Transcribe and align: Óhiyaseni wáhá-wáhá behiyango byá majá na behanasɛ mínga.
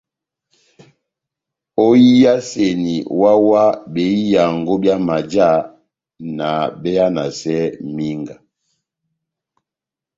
Óhiyaseni 1.85 2.95
wáhá-wáhá 3.19 3.69
behiyango 3.93 4.73
byá 4.81 4.95
majá 5.07 5.49
na 6.37 6.47
behanasɛ 6.81 7.57
mínga. 7.95 8.35